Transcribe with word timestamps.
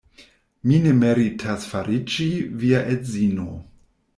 Mi 0.69 0.77
ne 0.85 0.93
meritas 1.01 1.67
fariĝi 1.73 2.27
via 2.65 2.81
edzino. 2.95 3.47